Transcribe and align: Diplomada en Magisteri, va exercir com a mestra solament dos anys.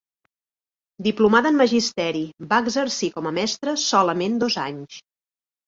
Diplomada 1.07 1.51
en 1.53 1.59
Magisteri, 1.59 2.23
va 2.55 2.59
exercir 2.67 3.13
com 3.19 3.29
a 3.29 3.35
mestra 3.41 3.79
solament 3.87 4.43
dos 4.47 4.59
anys. 4.67 5.01